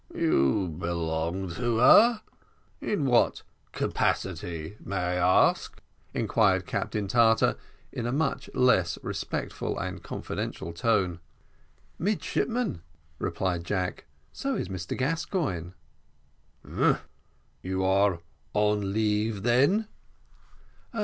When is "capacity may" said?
3.71-4.97